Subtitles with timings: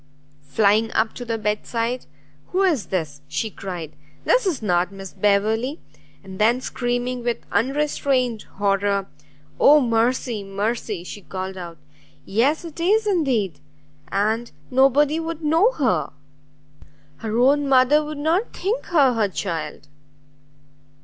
[0.47, 2.07] Flying up to the bedside,
[2.47, 5.79] "Who is this?" she cried, "this is not Miss Beverley?"
[6.23, 9.05] and then screaming with unrestrained horror,
[9.59, 10.43] "Oh mercy!
[10.43, 11.77] mercy!" she called out,
[12.25, 13.59] "yes, it is indeed!
[14.11, 16.11] and nobody would know her!
[17.17, 19.87] her own mother would not think her her child!"